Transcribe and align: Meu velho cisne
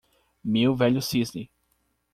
Meu 0.43 0.75
velho 0.75 0.99
cisne 0.99 1.47